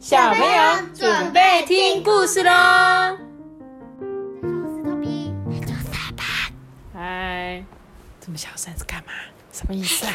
[0.00, 2.50] 小朋友准备听故事喽！
[4.40, 5.30] 我是头皮，
[6.94, 7.62] 嗨，
[8.18, 9.12] 这么小声是干嘛？
[9.52, 10.14] 什么意思啊？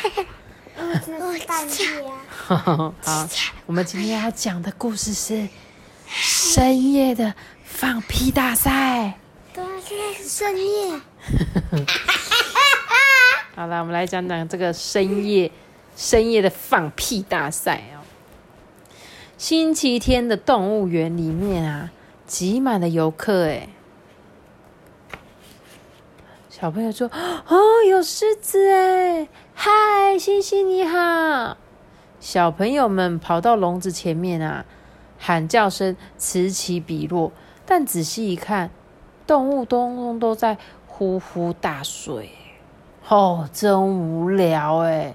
[0.75, 2.17] 我是半夜啊。
[2.27, 3.27] 好，
[3.67, 5.47] 我们今天要讲的故事是
[6.07, 9.19] 深夜的放屁大赛。
[9.53, 10.99] 对啊，现在是深夜。
[13.55, 15.51] 好了，我们来讲讲这个深夜
[15.95, 17.94] 深夜的放屁大赛哦。
[19.37, 21.91] 星期天的动物园里面啊，
[22.25, 23.67] 挤满了游客哎。
[26.49, 27.09] 小朋友说
[27.47, 27.57] ：“哦，
[27.89, 29.27] 有狮子哎！
[29.53, 31.57] 嗨，星星你好！”
[32.21, 34.65] 小朋友们跑到笼子前面啊，
[35.19, 37.33] 喊叫声此起彼落。
[37.65, 38.69] 但仔细一看，
[39.27, 42.29] 动物通通都在呼呼大睡。
[43.09, 45.13] 哦，真无聊哎！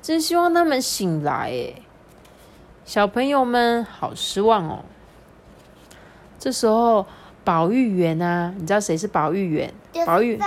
[0.00, 1.74] 真希望他们醒来哎。
[2.88, 4.82] 小朋友们好失望哦。
[6.38, 7.04] 这时候，
[7.44, 9.70] 保育员啊，你知道谁是保育员？
[10.06, 10.40] 保育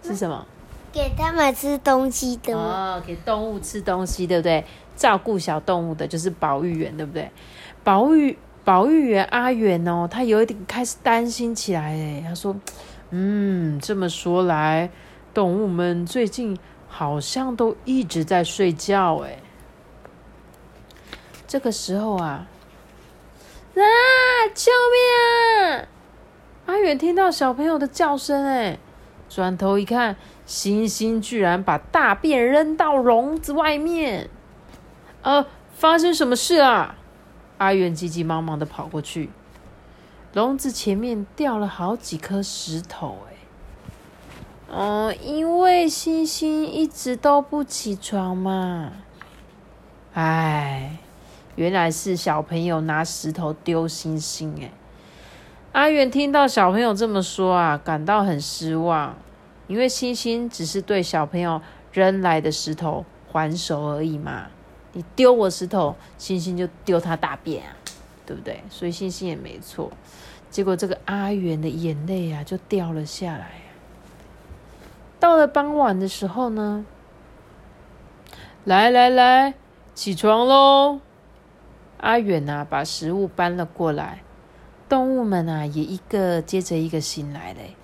[0.00, 0.46] 是什么？
[0.92, 2.56] 给他们吃东西的？
[2.56, 4.64] 哦，给动物吃东西，对不对？
[4.94, 7.28] 照顾小动物的就是保育员，对不对？
[7.82, 12.22] 保育保育员阿远哦，他有一点开始担心起来哎。
[12.24, 12.54] 他说
[13.10, 14.88] ：“嗯，这么说来，
[15.34, 19.36] 动物们最近好像都一直在睡觉哎。”
[21.48, 22.46] 这个时候啊，
[23.74, 23.82] 啊！
[24.54, 25.88] 救命啊！
[26.66, 28.78] 阿远听到小朋友的叫声，哎，
[29.30, 34.28] 转头一看，星星居然把大便扔到笼子外面。
[35.22, 36.96] 呃，发生什么事啊？
[37.56, 39.30] 阿远急急忙忙的跑过去，
[40.34, 43.32] 笼子前面掉了好几颗石头，哎，
[44.68, 48.92] 哦，因为星星一直都不起床嘛，
[50.12, 50.98] 哎。
[51.58, 54.70] 原来是小朋友拿石头丢星星，哎，
[55.72, 59.18] 阿远听到小朋友这么说啊，感到很失望，
[59.66, 61.60] 因为星星只是对小朋友
[61.92, 64.46] 扔来的石头还手而已嘛。
[64.92, 67.74] 你丢我石头，星星就丢他大便啊，
[68.24, 68.62] 对不对？
[68.70, 69.90] 所以星星也没错。
[70.50, 73.50] 结果这个阿远的眼泪啊就掉了下来。
[75.18, 76.86] 到了傍晚的时候呢，
[78.62, 79.54] 来来来，
[79.96, 81.00] 起床喽！
[81.98, 84.22] 阿远呐，把食物搬了过来，
[84.88, 87.74] 动物们啊，也一个接着一个醒来嘞。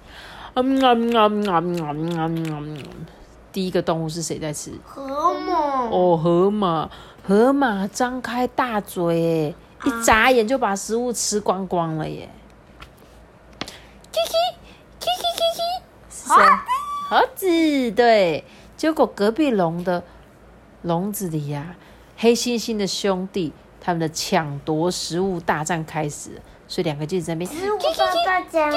[0.54, 2.60] 嗯啊啊啊啊啊！
[3.52, 4.72] 第一个动物是谁在吃？
[4.84, 5.88] 河马。
[5.90, 6.88] 哦，河马，
[7.26, 9.54] 河马张开大嘴，
[9.84, 12.28] 一眨眼就把食物吃光光了耶。
[14.12, 14.54] Kiki
[15.00, 16.34] Kiki Kiki，是谁？
[17.10, 17.90] 猴子。
[17.90, 18.44] 对，
[18.76, 20.04] 结果隔壁笼的
[20.82, 21.74] 笼子里呀，
[22.16, 23.52] 黑猩猩的兄弟。
[23.84, 27.50] 他们的抢夺食物大战开始，所以两个就在那边。
[27.50, 27.76] 食物
[28.24, 28.72] 大战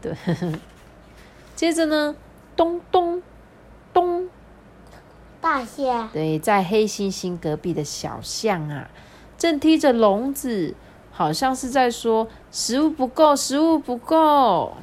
[0.00, 0.14] 对，
[1.56, 2.14] 接着呢，
[2.54, 3.20] 咚咚
[3.92, 4.28] 咚，
[5.40, 6.08] 大象。
[6.12, 8.88] 对，在黑猩猩隔壁的小象啊，
[9.36, 10.76] 正踢着笼子，
[11.10, 14.74] 好像是在说食物不够，食物不够。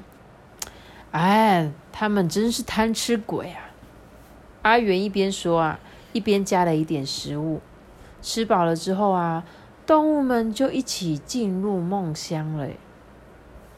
[1.12, 3.72] 哎，他们真是贪吃鬼啊！
[4.64, 5.80] 阿元一边说啊，
[6.12, 7.62] 一边加了一点食物。
[8.24, 9.44] 吃饱了之后啊，
[9.86, 12.70] 动物们就一起进入梦乡了。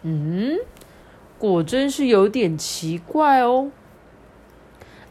[0.03, 0.59] 嗯，
[1.39, 3.71] 果真是有点奇怪哦。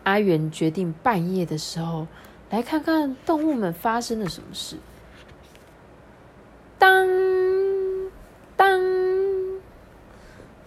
[0.05, 2.07] 阿元决定半夜的时候
[2.51, 4.77] 来看看动物们发生了什么事。
[6.79, 7.09] 当
[8.55, 8.81] 当，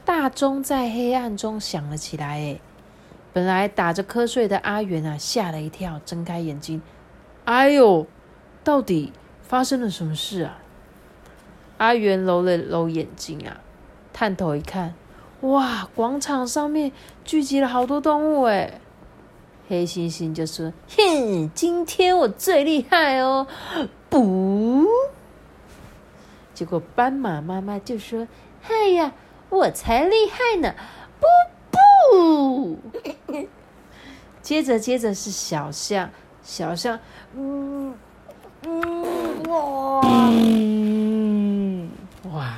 [0.03, 2.39] 大钟在黑暗中响了起来。
[2.39, 2.59] 哎，
[3.31, 6.81] 本来打着瞌睡的阿元啊，吓了一跳，睁开眼睛，
[7.45, 8.05] 哎呦！
[8.67, 9.13] 到底
[9.43, 10.59] 发生了什么事啊？
[11.77, 13.61] 阿元揉了揉眼睛啊，
[14.11, 14.93] 探头一看，
[15.39, 16.91] 哇，广场上面
[17.23, 18.81] 聚集了好多动物哎！
[19.69, 23.47] 黑猩猩就说：“哼，今天我最厉害哦！”
[24.09, 24.85] 不，
[26.53, 28.27] 结果斑马妈妈就说
[28.67, 29.13] ：“哎呀，
[29.47, 30.75] 我才厉害呢！”
[31.21, 31.25] 不
[31.71, 32.79] 不，
[34.41, 36.09] 接着接着是小象，
[36.43, 36.99] 小象，
[37.33, 37.95] 嗯。
[40.01, 40.31] 哇！
[42.31, 42.53] 哇！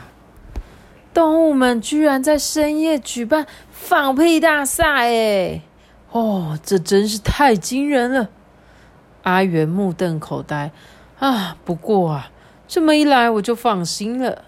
[1.14, 5.62] 动物们居然在深夜举办放屁大赛，哎，
[6.12, 8.30] 哦，这真是太惊人了！
[9.24, 10.72] 阿元目瞪口呆
[11.20, 11.58] 啊。
[11.66, 12.32] 不过啊，
[12.68, 14.44] 这么一来我就放心了，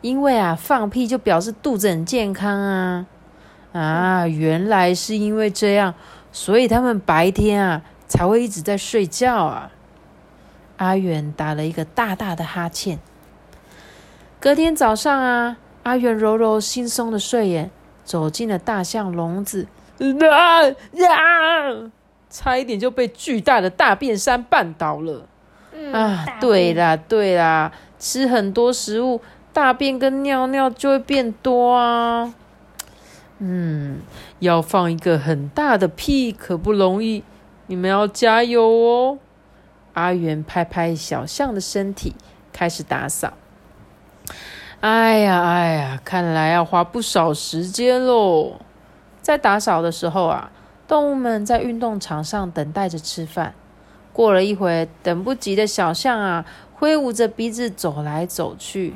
[0.00, 3.06] 因为啊，放屁就表示肚子很健康啊。
[3.72, 5.94] 啊，原来是因为这样，
[6.30, 9.70] 所以他们白天啊才会一直在睡觉啊。
[10.76, 12.98] 阿远打了一个大大的哈欠。
[14.40, 17.70] 隔天早上啊，阿远揉揉惺忪的睡眼，
[18.04, 19.68] 走进了大象笼子，
[20.30, 21.90] 啊呀！
[22.28, 25.28] 差一点就被巨大的大便山绊倒了。
[25.74, 29.20] 嗯啊，对啦，对啦，吃很多食物，
[29.52, 32.34] 大便跟尿尿就会变多啊。
[33.38, 34.00] 嗯，
[34.38, 37.22] 要放一个很大的屁可不容易，
[37.66, 39.18] 你们要加油哦。
[39.94, 42.14] 阿元拍拍小象的身体，
[42.52, 43.32] 开始打扫。
[44.80, 48.60] 哎呀，哎呀，看来要花不少时间喽。
[49.20, 50.50] 在打扫的时候啊，
[50.88, 53.54] 动物们在运动场上等待着吃饭。
[54.12, 58.94] 过了一会，等不及的小象啊，挥舞着鼻子走来走去。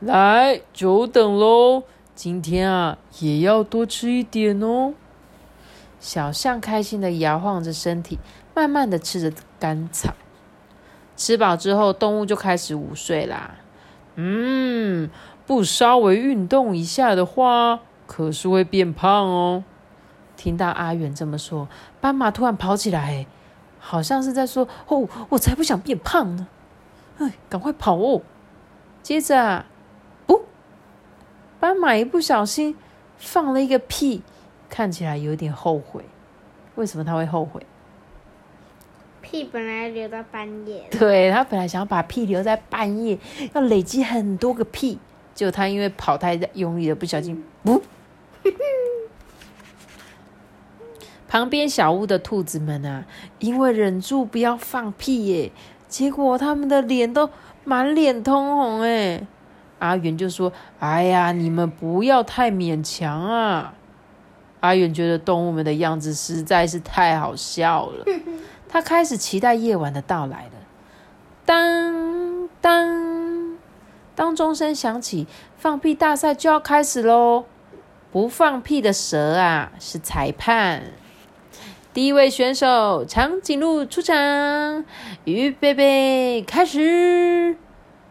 [0.00, 1.82] 来，久等喽！
[2.14, 4.94] 今天啊，也要多吃一点哦。
[5.98, 8.18] 小象开心的摇晃着身体，
[8.54, 10.14] 慢慢的吃着干草。
[11.16, 13.56] 吃饱之后，动物就开始午睡啦。
[14.16, 15.10] 嗯，
[15.46, 19.64] 不稍微运动一下的话，可是会变胖哦。
[20.36, 21.68] 听到阿远这么说，
[22.00, 23.26] 斑马突然跑起来，
[23.78, 26.48] 好像是在说：“哦，我才不想变胖呢！”
[27.18, 28.22] 哎，赶快跑哦！
[29.00, 29.66] 接着啊，
[30.26, 30.42] 不，
[31.60, 32.76] 斑马一不小心
[33.16, 34.22] 放了一个屁，
[34.68, 36.04] 看起来有点后悔。
[36.74, 37.64] 为什么他会后悔？
[39.24, 43.18] 屁本来留到半夜，对他本来想要把屁留在半夜，
[43.54, 44.98] 要累积很多个屁，
[45.34, 47.80] 结果他因为跑太用力了，不小心噗。
[51.26, 53.06] 旁边小屋的兔子们啊，
[53.38, 55.50] 因为忍住不要放屁耶，
[55.88, 57.30] 结果他们的脸都
[57.64, 59.26] 满脸通红哎。
[59.80, 63.74] 阿元就说：“哎呀，你们不要太勉强啊！”
[64.60, 68.04] 阿元觉得动物们的样子实在是太好笑了。
[68.74, 70.50] 他开始期待夜晚的到来了。
[71.46, 73.56] 当当
[74.16, 77.44] 当钟声响起，放屁大赛就要开始喽！
[78.10, 80.82] 不放屁的蛇啊是裁判。
[81.92, 84.84] 第一位选手长颈鹿出场，
[85.22, 87.56] 预备备，开始。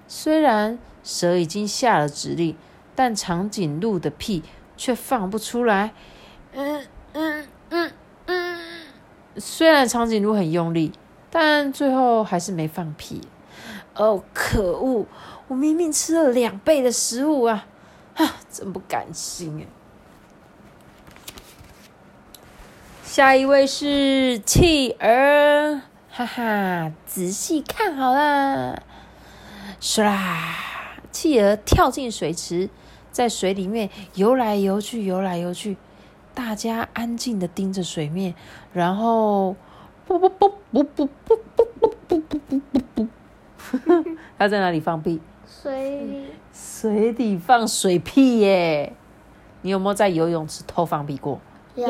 [0.07, 2.56] 虽然蛇已经下了指令，
[2.95, 4.42] 但长颈鹿的屁
[4.77, 5.92] 却放不出来。
[6.54, 6.86] 嗯。
[9.38, 10.92] 虽然长颈鹿很用力，
[11.30, 13.22] 但最后还是没放屁。
[13.96, 15.06] 哦，可恶！
[15.48, 17.68] 我明明吃了两倍的食物啊！
[18.16, 19.68] 啊，真不甘心哎。
[23.04, 28.82] 下一位是企鹅，哈哈，仔细看好啦！
[29.80, 30.18] 唰，
[31.12, 32.70] 企鹅跳进水池，
[33.12, 35.78] 在水里面游来游去，游来游去。
[36.34, 38.34] 大家安静的盯着水面，
[38.74, 39.56] 然后
[40.06, 43.08] 不不不不不不不不不不不不，
[44.38, 45.22] 他在哪里放屁？
[45.48, 48.94] 水里水底放水屁耶！
[49.62, 51.40] 你有没有在游泳池偷放屁过？
[51.76, 51.88] 有，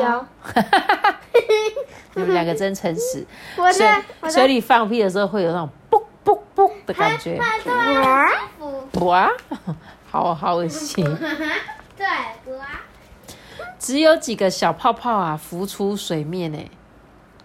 [2.14, 3.26] 你们两个真诚实。
[3.56, 3.86] 我水
[4.22, 7.40] 在水里放屁的时候会有那种啵啵啵的感觉，
[8.58, 9.30] 我哇，
[10.10, 11.04] 好好恶心。
[11.96, 12.06] 对
[13.84, 16.58] 只有几个小泡泡啊浮出水面呢，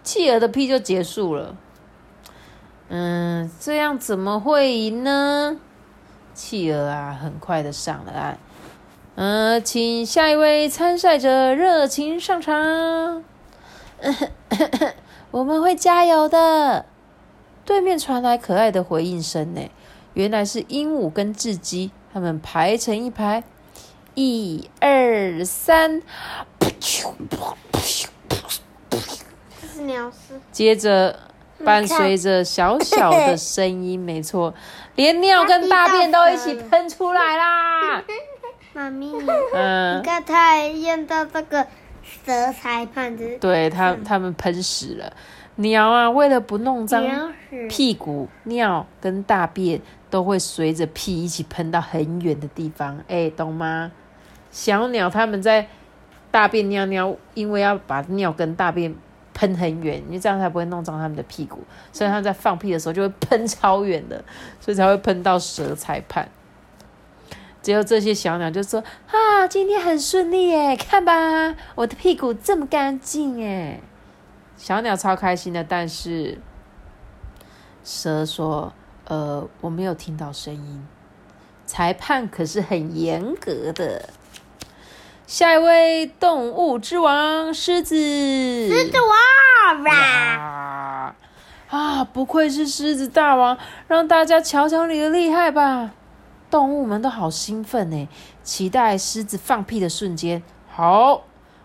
[0.02, 1.54] 企鹅的屁就结束了。
[2.88, 5.58] 嗯，这样怎么会赢呢？
[6.32, 8.38] 企鹅啊，很快的上了岸。
[9.16, 13.22] 嗯，请下一位参赛者热情上场。
[15.32, 16.86] 我们会加油的。
[17.66, 19.60] 对面传来可爱的回应声呢，
[20.14, 23.44] 原来是鹦鹉跟雉鸡，它们排成一排。
[24.22, 26.02] 一二三，
[26.58, 26.68] 这
[29.66, 31.18] 是鸟屎，接着
[31.64, 34.52] 伴随着小小的声音，没错，
[34.94, 38.02] 连尿跟大便都一起喷出来啦。
[38.74, 41.66] 妈咪，你嗯，看他还验到这个
[42.02, 45.10] 蛇裁判的对他他们喷屎了。
[45.56, 47.32] 鸟啊，为了不弄脏，
[47.70, 53.02] 屁股、尿跟大便，都会随着屁一起喷到很远的地方。
[53.08, 53.90] 哎，懂吗？
[54.50, 55.68] 小鸟它们在
[56.30, 58.94] 大便尿尿，因为要把尿跟大便
[59.32, 61.60] 喷很远，因为这样才不会弄脏它们的屁股，
[61.92, 64.22] 所以它在放屁的时候就会喷超远的，
[64.60, 66.28] 所以才会喷到蛇裁判。
[67.62, 73.80] 只有这些小鸟就说：“啊，今天很顺利耶，看吧，我的屁股这么干净耶。”
[74.56, 76.38] 小鸟超开心的，但是
[77.82, 78.72] 蛇说
[79.08, 80.86] ：“呃，我没有听到声音，
[81.66, 84.08] 裁判可是很严格的。”
[85.30, 89.94] 下一位动物之王狮子，狮子王哇！
[89.94, 91.14] 啊
[91.68, 92.04] 啊！
[92.04, 93.56] 不愧是狮子大王，
[93.86, 95.92] 让大家瞧瞧你的厉害吧！
[96.50, 98.08] 动物们都好兴奋呢，
[98.42, 100.42] 期待狮子放屁的瞬间。
[100.68, 101.22] 好，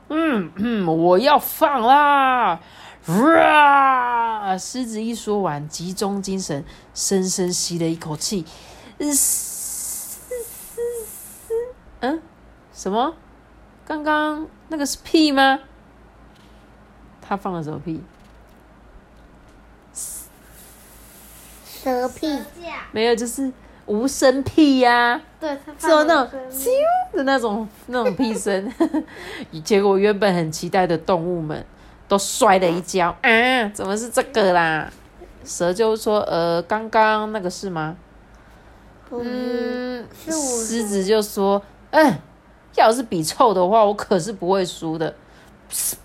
[0.10, 2.60] 嗯嗯，我要放啦！
[3.08, 4.56] 哇！
[4.60, 8.46] 狮子一说完，集中精神，深深吸了一口气。
[12.02, 12.22] 嗯，
[12.72, 13.16] 什么？
[13.86, 15.60] 刚刚那个是屁吗？
[17.22, 18.02] 他放了什么屁？
[21.66, 22.40] 蛇屁，
[22.92, 23.52] 没有，就是
[23.86, 26.68] 无声屁呀、对，它只有那种啾
[27.16, 28.74] 的那种那种屁声。
[29.64, 31.64] 结果原本很期待的动物们
[32.08, 33.70] 都摔了一跤啊！
[33.70, 34.92] 怎么是这个啦？
[35.44, 37.96] 蛇就说：“呃，刚刚那个是吗？”
[39.12, 41.62] 嗯，是我狮子就说
[41.92, 42.16] ：“嗯，
[42.76, 45.16] 要是比臭的话，我可是不会输的。”
[45.68, 45.96] 不是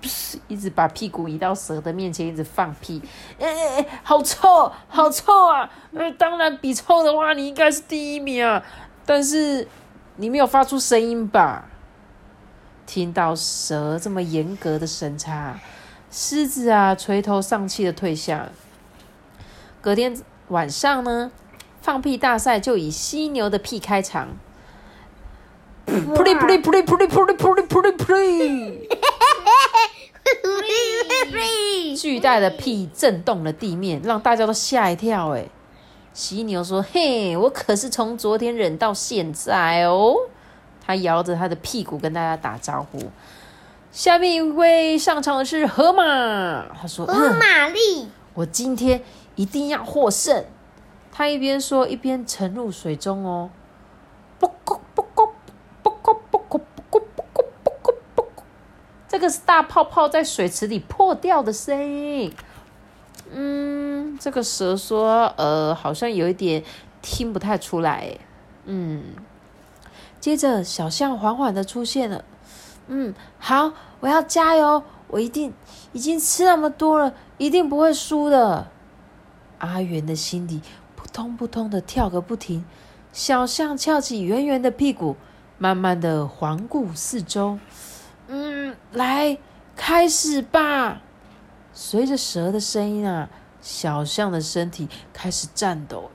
[0.00, 3.02] 不是，一直把屁股移到蛇的面前，一直放屁。
[3.38, 5.68] 哎哎哎，好臭，好臭啊！
[5.92, 8.62] 呃，当然比臭的话，你应该是第一名啊。
[9.04, 9.66] 但是
[10.16, 11.68] 你没有发出声音吧？
[12.86, 15.58] 听到蛇这么严格的审查，
[16.10, 18.48] 狮子啊垂头丧气的退下。
[19.80, 20.16] 隔天
[20.48, 21.30] 晚上呢，
[21.82, 24.28] 放屁大赛就以犀牛的屁开场。
[25.88, 28.14] 噗哩噗哩噗哩噗哩噗哩噗哩噗哩噗哩噗
[31.32, 31.96] 哩！
[31.96, 35.34] 巨大的屁震动了地面，让大家都吓一跳。
[35.34, 35.46] 哎，
[36.12, 40.14] 犀牛说：“嘿，我可是从昨天忍到现在哦。”
[40.84, 42.98] 他摇着他的屁股跟大家打招呼。
[43.90, 49.02] 下面一位上场的是河马，他说：“河玛丽，我今天
[49.36, 50.44] 一定要获胜。”
[51.10, 53.50] 他一边说一边沉入水中哦。
[59.18, 62.32] 这个是大泡泡在水池里破掉的声音。
[63.32, 66.62] 嗯，这个蛇说，呃，好像有一点
[67.02, 68.16] 听不太出来。
[68.66, 69.02] 嗯，
[70.20, 72.24] 接着小象缓缓的出现了。
[72.86, 75.52] 嗯，好，我要加油，我一定
[75.92, 78.68] 已经吃那么多了，一定不会输的。
[79.58, 80.60] 阿元的心里
[80.94, 82.64] 扑通扑通的跳个不停，
[83.12, 85.16] 小象翘起圆圆的屁股，
[85.58, 87.58] 慢慢的环顾四周。
[88.92, 89.38] 嗯，来，
[89.76, 91.00] 开始吧！
[91.72, 93.28] 随着蛇的声音啊，
[93.60, 96.10] 小象的身体开始颤抖，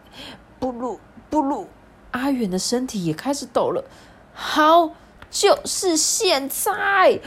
[0.60, 0.98] 不噜
[1.30, 1.68] 不噜，
[2.12, 3.86] 阿远的身体也开始抖了。
[4.34, 4.92] 好，
[5.30, 7.22] 就是现在！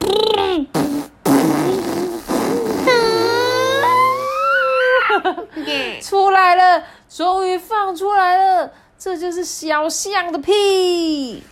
[6.02, 11.42] 出来了，终于放出来了，这就是小象的屁，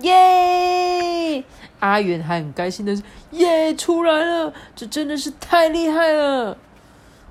[0.00, 1.44] 耶！
[1.82, 6.56] 阿元还很开心的说：“耶，出来了，这真的是太厉害了！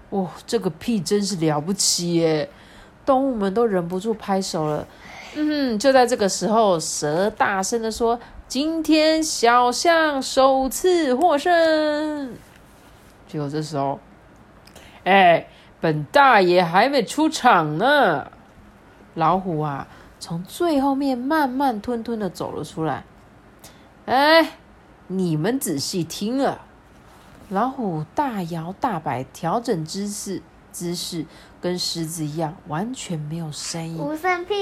[0.09, 2.49] 哇，这个屁真是了不起耶！”
[3.05, 4.85] 动物们都忍不住拍手了。
[5.35, 12.33] 嗯，就在这个时候，蛇大声的说：“今天小象首次获胜。”
[13.29, 14.01] 结果这时候，
[15.05, 15.47] 哎，
[15.79, 18.29] 本大爷还没出场呢。
[19.15, 19.87] 老虎啊，
[20.19, 23.05] 从最后面慢慢吞吞的走了出来。
[24.11, 24.57] 哎，
[25.07, 26.65] 你们仔细听啊！
[27.47, 31.25] 老虎大摇大摆，调整姿势，姿势
[31.61, 33.97] 跟狮子一样，完全没有声音。
[33.97, 34.53] 无声屁，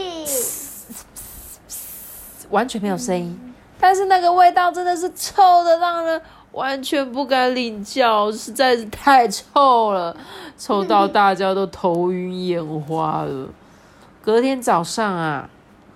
[2.52, 10.16] 完全没有声音，但是那个味道真的是臭的，让人完全不敢领教，实在是太臭了，
[10.60, 13.50] 臭到大家都头晕眼花了。
[14.22, 15.50] 隔天早上啊，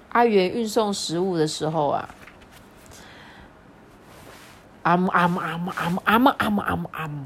[0.10, 2.10] 阿元运送食物的时候啊，
[4.84, 7.26] 阿姆阿姆阿姆阿姆阿姆阿姆阿姆阿姆，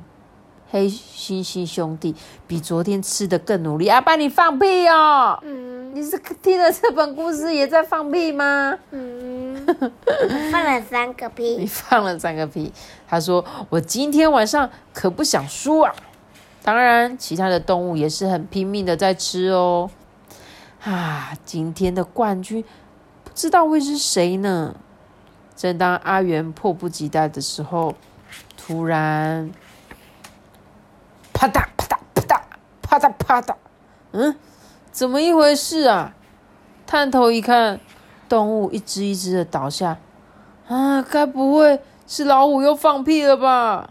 [0.72, 2.16] 黑猩猩兄弟
[2.48, 3.88] 比昨天吃的更努力。
[3.88, 5.40] 阿爸，你放屁哦！
[5.44, 8.78] 嗯你是听了这本故事也在放屁吗？
[8.92, 9.66] 嗯，
[10.52, 12.72] 放了三个屁 你，放了三个屁。
[13.08, 15.92] 他说：“我今天晚上可不想输啊！”
[16.62, 19.90] 当然，其他的动物也是很拼命的在吃哦。
[20.84, 22.64] 啊，今天的冠军
[23.24, 24.76] 不知道会是谁呢？
[25.58, 27.96] 正当阿元迫不及待的时候，
[28.56, 29.52] 突然，
[31.34, 32.42] 啪嗒啪嗒啪嗒
[32.84, 33.56] 啪嗒啪嗒，
[34.12, 34.36] 嗯，
[34.92, 36.14] 怎么一回事啊？
[36.86, 37.80] 探头一看，
[38.30, 39.98] 动物一只一只的倒下。
[40.68, 43.90] 啊，该不会是老虎又放屁了吧？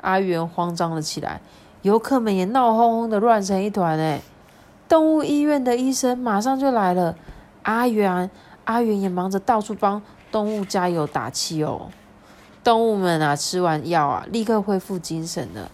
[0.00, 1.42] 阿元慌张了起来，
[1.82, 4.22] 游客们也闹哄哄的乱成一团哎。
[4.88, 7.14] 动物医院的医生马上就来了，
[7.64, 8.30] 阿元
[8.64, 10.00] 阿元也忙着到处帮
[10.32, 11.90] 动物加油打气哦。
[12.64, 15.70] 动物们啊，吃完药啊，立刻恢复精神了。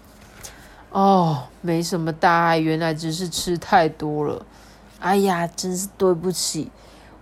[0.91, 4.45] 哦，没什么大碍，原来只是吃太多了。
[4.99, 6.73] 哎呀，真是对不起，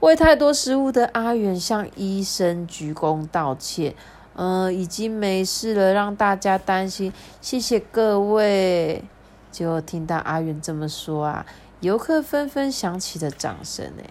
[0.01, 3.95] 喂太多食物的阿元向医生鞠躬道歉。
[4.35, 9.03] 嗯，已经没事了，让大家担心，谢谢各位。
[9.51, 11.45] 结果听到阿元这么说啊，
[11.81, 13.85] 游客纷纷响起了掌声。
[13.99, 14.05] 哎，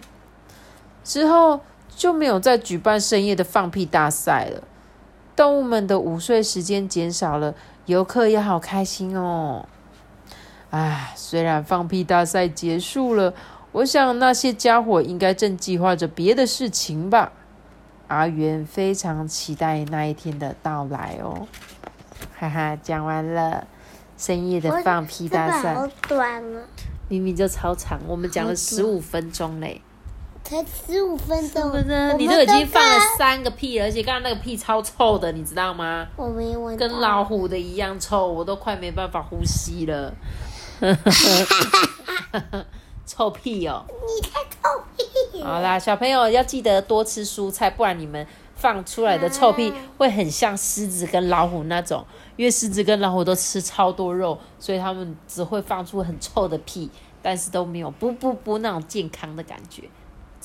[1.02, 1.60] 之后
[1.96, 4.62] 就没有再举办深夜的放屁大赛了，
[5.34, 7.54] 动物们的午睡时间减少了，
[7.86, 9.66] 游客也好开心哦。
[10.68, 13.32] 唉，虽然放屁大赛结束了，
[13.72, 17.32] 我想那些家伙应该正计划着别的事情吧。
[18.08, 21.48] 阿元非常期待那一天的到来哦，
[22.38, 23.66] 哈哈，讲完了
[24.18, 26.60] 深夜的放屁大赛，好短啊！
[27.08, 29.80] 明明就超长，我们讲了十五分钟嘞，
[30.46, 31.72] 才十五分钟，
[32.16, 36.06] 你都已经放了三个屁了，而且刚刚那个屁超臭的，你知道吗？
[36.16, 40.14] 我没闻，跟老虎的一样臭，我都快没办法呼吸了。
[43.04, 43.84] 臭屁哦！
[43.88, 45.42] 你才臭屁！
[45.42, 48.24] 好啦，小朋友要记得多吃蔬菜，不然你们
[48.54, 52.04] 放出来的臭屁会很像狮子跟老虎那种。
[52.36, 56.88] 因为狮子跟老虎都吃超多肉，所以他们只会放出很臭的屁，
[57.20, 59.82] 但是都没有不不不那种健康的感觉，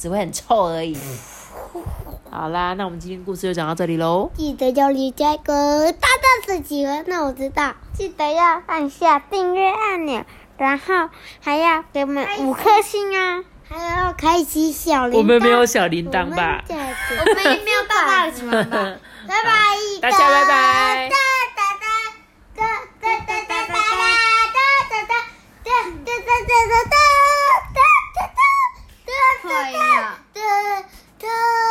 [0.02, 0.98] 只会很臭而已。
[2.32, 4.32] 好啦，那我们今天故事就讲到这里喽。
[4.36, 7.76] 记得要离家哥大大的企鹅，那我知道。
[7.94, 10.24] 记得要按下订阅按钮，
[10.58, 15.20] 然后还要给我们五颗星啊，还要开启小铃。
[15.20, 16.64] 我们没有小铃铛吧？
[16.70, 19.00] 我们也没有大大的？
[19.28, 19.52] 拜拜，
[20.02, 21.10] 大家拜拜。
[21.10, 21.16] 哒
[21.56, 21.86] 哒哒
[22.56, 22.62] 哒
[23.00, 24.58] 哒哒哒哒哒哒哒
[24.90, 25.14] 哒哒
[25.66, 27.11] 哒哒哒哒。
[29.64, 29.72] 对，
[30.34, 30.42] 对，
[31.20, 31.71] 对。